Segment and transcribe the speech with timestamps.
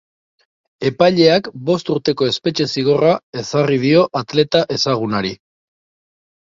[0.89, 3.13] Epaileak bost urteko espetxe-zigorra
[3.45, 5.37] ezarri dio atleta ezagunari.